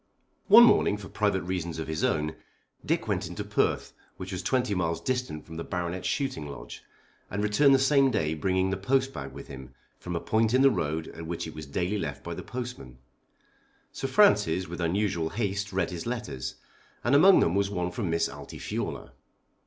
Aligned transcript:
One 0.47 0.63
morning, 0.63 0.97
for 0.97 1.09
private 1.09 1.43
reasons 1.43 1.77
of 1.77 1.87
his 1.87 2.03
own, 2.03 2.35
Dick 2.83 3.07
went 3.07 3.27
into 3.27 3.43
Perth, 3.43 3.93
which 4.17 4.31
was 4.31 4.41
twenty 4.41 4.73
miles 4.73 4.99
distant 4.99 5.45
from 5.45 5.57
the 5.57 5.63
Baronet's 5.63 6.07
shooting 6.07 6.47
lodge, 6.47 6.83
and 7.29 7.43
returned 7.43 7.75
the 7.75 7.77
same 7.77 8.09
day 8.09 8.33
bringing 8.33 8.71
the 8.71 8.77
postbag 8.77 9.31
with 9.31 9.47
him 9.47 9.75
from 9.99 10.15
a 10.15 10.19
point 10.19 10.55
in 10.55 10.63
the 10.63 10.71
road 10.71 11.09
at 11.09 11.27
which 11.27 11.45
it 11.45 11.53
was 11.53 11.67
daily 11.67 11.99
left 11.99 12.23
by 12.23 12.33
the 12.33 12.41
postman. 12.41 12.97
Sir 13.91 14.07
Francis 14.07 14.67
with 14.67 14.81
unusual 14.81 15.29
haste 15.29 15.71
read 15.71 15.91
his 15.91 16.07
letters, 16.07 16.55
and 17.03 17.13
among 17.13 17.39
them 17.39 17.53
was 17.53 17.69
one 17.69 17.91
from 17.91 18.09
Miss 18.09 18.27
Altifiorla. 18.27 19.11